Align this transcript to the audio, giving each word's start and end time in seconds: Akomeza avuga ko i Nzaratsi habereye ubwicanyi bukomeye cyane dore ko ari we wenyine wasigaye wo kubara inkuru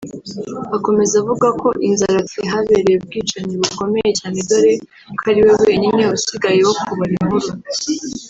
Akomeza 0.75 1.13
avuga 1.21 1.47
ko 1.61 1.67
i 1.85 1.87
Nzaratsi 1.93 2.39
habereye 2.51 2.95
ubwicanyi 2.99 3.53
bukomeye 3.61 4.09
cyane 4.19 4.37
dore 4.49 4.73
ko 5.19 5.23
ari 5.29 5.41
we 5.45 5.51
wenyine 5.65 6.01
wasigaye 6.11 6.59
wo 6.67 6.73
kubara 6.81 7.13
inkuru 7.17 7.49